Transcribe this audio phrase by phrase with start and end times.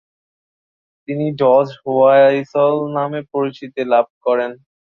[1.07, 4.51] তিনি ডজ হোয়াইসল নামে পরিচিতি লাভ করেন।